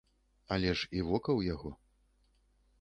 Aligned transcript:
Але 0.53 0.71
ж 0.79 0.89
і 0.99 1.03
вока 1.09 1.31
ў 1.35 1.41
яго. 1.55 1.71